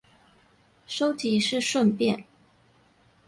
[0.87, 2.25] 收集是順便